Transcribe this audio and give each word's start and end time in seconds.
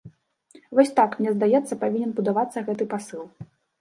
Вось 0.77 0.93
так, 0.99 1.11
мне 1.21 1.33
здаецца, 1.35 1.79
павінен 1.83 2.17
будавацца 2.21 2.67
гэты 2.71 2.83
пасыл. 2.95 3.23